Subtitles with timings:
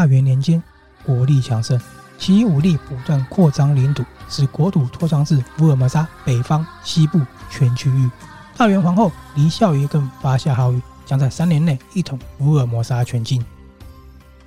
[0.00, 0.62] 大元年间，
[1.04, 1.78] 国力强盛，
[2.16, 7.20] 其武力不断扩张领土，使国土扩张至福尔摩沙北方、西部
[7.50, 8.10] 全区域。
[8.56, 13.44] 大元皇后黎孝仪更发下豪语，将在三年内一统福尔摩沙全境。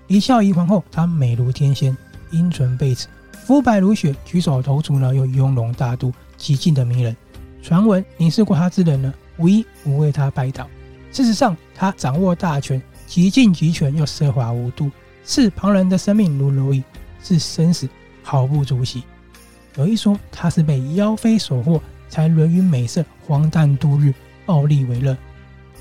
[0.07, 1.95] 黎孝仪皇后她美如天仙，
[2.31, 3.07] 英唇贝齿，
[3.45, 7.15] 肤白如雪，举手投足呢又雍容大度，极尽的迷人。
[7.61, 10.67] 传闻凝视过她之人呢，无一不为她拜倒。
[11.11, 14.89] 事实上，她掌握大权，极尽集权又奢华无度，
[15.25, 16.83] 视旁人的生命如蝼蚁，
[17.21, 17.87] 视生死
[18.23, 19.03] 毫不足惜。
[19.75, 21.79] 有一说，他是被妖妃所惑。
[22.09, 24.13] 才沦于美色，荒诞度日，
[24.45, 25.17] 暴力为乐。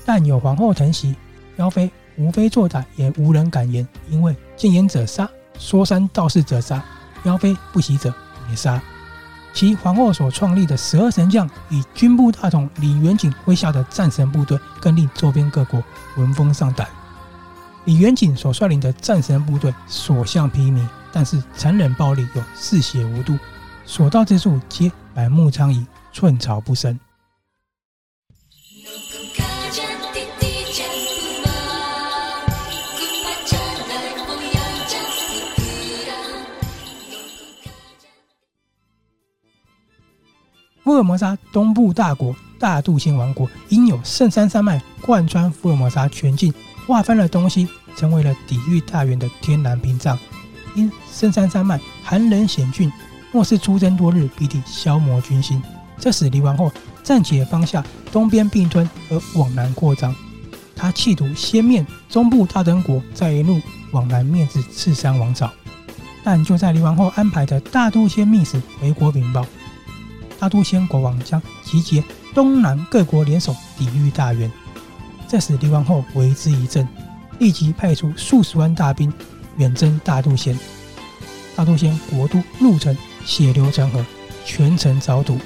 [0.03, 1.15] 但有皇后疼惜，
[1.57, 3.87] 妖妃无非作歹，也无人敢言。
[4.09, 5.29] 因为谏言者杀，
[5.59, 6.83] 说三道四者杀，
[7.25, 8.11] 妖妃不喜者
[8.49, 8.81] 也杀。
[9.53, 15.83] 其皇后所创立的十二神将，以军部大统李元景麾下的战神部队，更令周边各国
[16.17, 16.87] 闻风丧胆。
[17.85, 23.37] 李元景所率领的战神部队所向披靡，但是残忍暴力又嗜血无度，
[23.85, 25.85] 所到之处皆满目疮痍。
[26.13, 26.99] 寸草不生。
[40.83, 46.53] 福尔摩沙东部大国大肚仙王国，因有圣山山脉贯穿福尔摩沙全境，
[46.85, 50.17] 划分了东西，成为了抵御大元的天然屏障。
[50.75, 52.91] 因深山山脉寒冷险峻，
[53.31, 55.61] 若是出征多日，必定消磨军心。
[55.99, 56.71] 这使黎王后
[57.03, 60.13] 暂且放下东边并吞而往南扩张，
[60.75, 65.49] 他企图先灭中部大登国，再一路往南灭至赤山王朝。
[66.23, 69.45] 但就在黎王后安排的大都仙密使回国禀报，
[70.39, 72.03] 大都仙国王将集结
[72.33, 74.51] 东南各国联手抵御大元。
[75.27, 76.87] 这使黎王后为之一振，
[77.39, 79.11] 立即派出数十万大兵
[79.57, 80.57] 远征大肚仙。
[81.55, 82.95] 大肚仙国都鹿城
[83.25, 84.05] 血流成河，
[84.45, 85.37] 全城遭屠。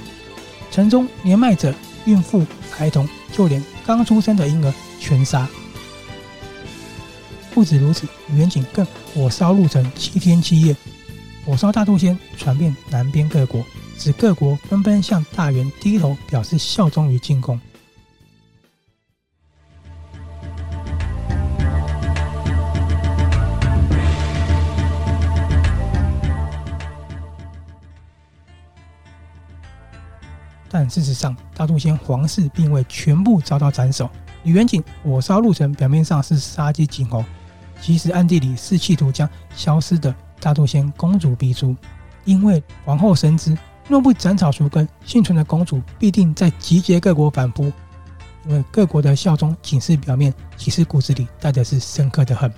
[0.72, 1.74] 城中年迈者、
[2.06, 5.48] 孕妇、孩童，就连刚出生的婴儿全杀。
[7.54, 10.76] 不止如此，远景更火烧鹿城七天七夜，
[11.46, 13.66] 火烧大肚仙传遍南边各国，
[13.98, 17.60] 使各国纷纷向大元低头表示效忠于进贡。
[30.70, 34.10] 但事实上，大肚仙皇室并未全部遭到斩首。
[34.44, 37.24] 李元景火烧鹿城，表面上是杀鸡儆猴，
[37.82, 41.76] 其实暗地里是企图将消失的大肚仙公主逼出。
[42.26, 43.58] 因为皇后深知，
[43.88, 47.72] 若不斩草除根，幸存的公主必定在集结各国反扑。
[48.48, 52.52] 因为各国的效忠仅是表面，其实骨子里带的是深刻的恨。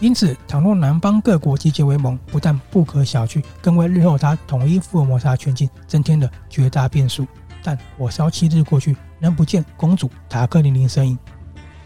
[0.00, 7.26] 因此，倘若南方各国集结为盟，不但不可小觑，更为日后他统一福尔摩沙全境增添了绝大变数。
[7.62, 11.18] 但火烧七日过去，仍不见公主塔克林林身影。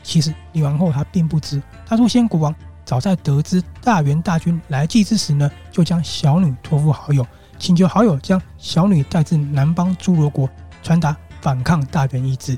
[0.05, 2.55] 其实，李王后她并不知，她说先国王
[2.85, 7.27] 早在得知大元大军来济之时呢，就将小女托付好友，
[7.59, 10.49] 请求好友将小女带至南方诸罗国，
[10.85, 12.57] 传达反抗大元意志。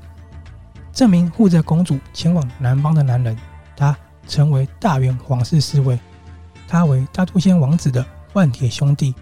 [0.93, 3.35] 这名护着公主前往南方的男人，
[4.27, 5.99] 成为大元皇室侍卫，
[6.67, 9.15] 他为大都仙王子的万铁兄弟，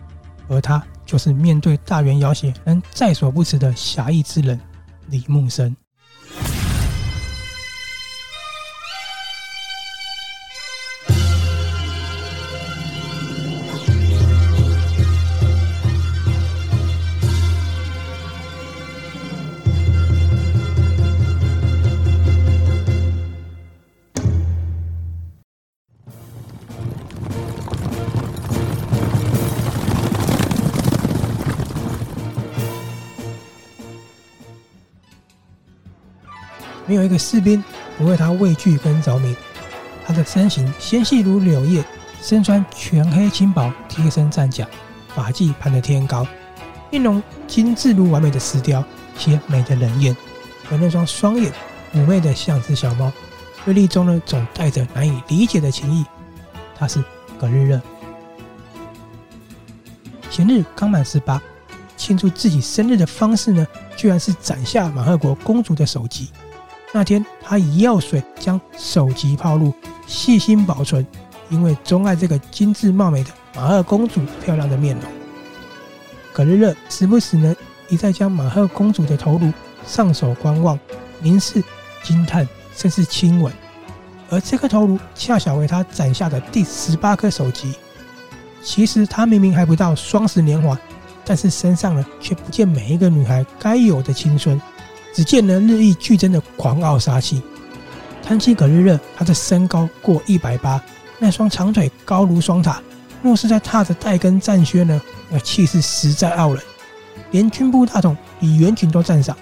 [0.49, 4.59] 而他就是面对大元要挟仍在所不辞的侠义之人
[5.09, 5.75] 李木生。
[36.87, 37.63] 没有一个士兵
[37.97, 39.37] 不为他畏惧跟着迷。
[40.07, 41.83] 他的身形纤细如柳叶，
[42.21, 44.67] 身穿全黑轻薄，贴身战甲，
[45.15, 46.27] 发髻盘得天高，
[46.91, 48.85] 面容精致如完美的石雕，
[49.17, 50.15] 且美得人艳。
[50.71, 51.53] 而那双双眼
[51.95, 53.11] 妩媚得像只小猫，
[53.65, 56.05] 锐利中呢总带着难以理解的情意。
[56.77, 57.03] 他是
[57.39, 57.81] 葛日热。
[60.31, 61.41] 前日刚满十八，
[61.97, 63.67] 庆祝自己生日的方式呢，
[63.97, 66.29] 居然是斩下马赫国公主的首级。
[66.97, 69.75] 那天，他以药水将首级泡入，
[70.07, 71.05] 细心保存，
[71.51, 75.05] 因为钟爱这个精致貌美的马赫公主漂亮的面容。
[76.33, 77.53] 葛日乐时不时呢，
[77.89, 79.53] 一再将马赫公主的头颅
[79.85, 80.79] 上手观望、
[81.19, 81.61] 凝视、
[82.05, 82.47] 惊叹，
[82.77, 83.53] 甚至亲吻。
[84.31, 87.75] 而这颗头颅恰巧为他斩下的第十八颗首级。
[88.63, 90.79] 其实他明明还不到双十年华，
[91.25, 94.63] 但是身上呢却不见每一个女孩该有的青春，
[95.15, 97.41] 只见呢日益剧增的狂傲杀气。
[98.23, 100.83] 谈起葛日热，他的身高过一百八，
[101.19, 102.83] 那双长腿高如双塔，
[103.23, 105.01] 若是在踏着带跟战靴呢，
[105.31, 106.63] 那气势实在傲人，
[107.31, 109.37] 连军部大统李元群都赞赏。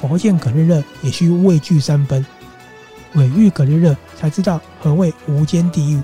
[0.00, 2.24] 佛见葛日热也需畏惧三分，
[3.12, 6.00] 毁誉葛日热才知道何谓无间地狱，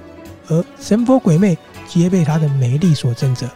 [0.49, 1.57] 而神佛鬼魅
[1.89, 3.47] 皆被他的美丽所震慑。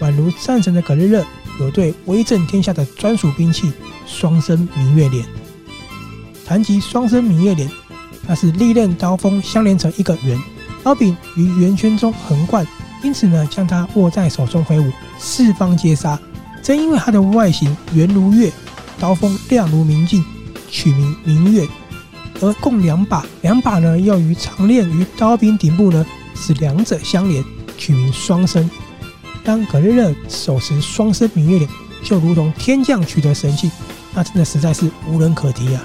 [0.00, 1.24] 宛如战神的葛日热，
[1.60, 3.72] 有对威震天下的专属兵器——
[4.06, 5.24] 双生明月镰。
[6.44, 7.68] 谈及双生明月镰，
[8.26, 10.38] 那是利刃刀锋相连成一个圆，
[10.82, 12.66] 刀柄于圆圈中横贯，
[13.02, 16.18] 因此呢，将它握在手中挥舞，四方皆杀。
[16.62, 18.52] 正因为它的外形圆如月，
[18.98, 20.24] 刀锋亮如明镜，
[20.70, 21.66] 取名明月。
[22.40, 26.04] 而共两把，两把呢又于长链与刀柄顶部呢，
[26.34, 27.42] 使两者相连，
[27.78, 28.68] 取名双生。
[29.46, 31.70] 当葛日勒手持双生明月镰，
[32.02, 33.70] 就如同天降取得神器，
[34.12, 35.80] 那真的实在是无人可敌啊！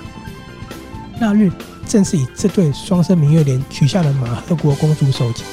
[1.20, 1.52] 那日
[1.88, 5.44] 正是以这对双生明月镰取下了马赫国公主首级。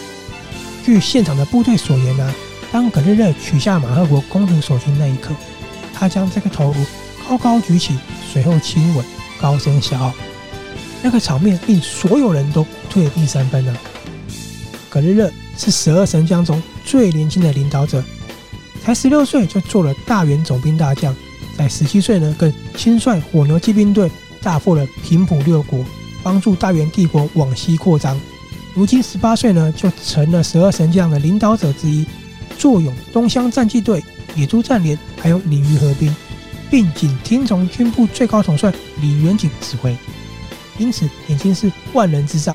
[0.82, 2.32] 据现场的部队所言啊，
[2.72, 5.34] 当葛日勒取下马赫国公主首级那一刻，
[5.92, 6.86] 他将这个头颅
[7.28, 7.98] 高高举起，
[8.32, 9.04] 随后亲吻，
[9.38, 10.14] 高声笑傲。
[11.02, 13.76] 那个场面令所有人都退避三分啊！
[14.88, 18.02] 葛日勒是十二神将中最年轻的领导者，
[18.82, 21.14] 才十六岁就做了大元总兵大将，
[21.54, 24.10] 在十七岁呢，更亲率火牛骑兵队。
[24.40, 25.84] 大破了平埔六国，
[26.22, 28.18] 帮助大元帝国往西扩张。
[28.72, 32.06] 如今十八岁呢，就成了十二神将的领导者之一，
[32.56, 34.02] 坐拥东乡战骑队、
[34.36, 36.14] 野猪战连，还有鲤鱼合兵，
[36.70, 39.94] 并仅听从军部最高统帅李元景指挥，
[40.78, 42.54] 因此已经是万人之上。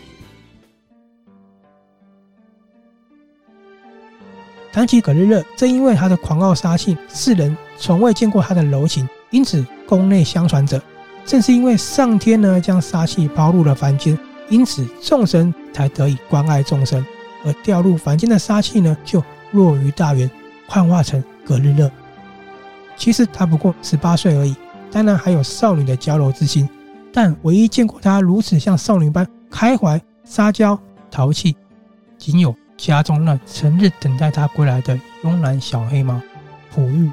[4.73, 10.81] 谈起葛日热，正因为他的狂傲杀气，世人从未见过他的柔情，因此宫内相传着。
[11.23, 14.17] 正是因为上天呢将杀气抛入了凡间，
[14.49, 17.05] 因此众神才得以关爱众生，
[17.45, 20.27] 而掉入凡间的杀气呢就落于大元，
[20.67, 21.91] 幻化成葛日热。
[22.97, 24.55] 其实他不过十八岁而已，
[24.89, 26.67] 当然还有少女的娇柔之心，
[27.13, 30.77] 但唯一见过他如此像少女般开怀、撒娇、
[31.11, 31.55] 淘气，
[32.17, 36.21] 仅有家中那成日等待他归来的慵懒小黑猫
[36.73, 37.11] 璞玉。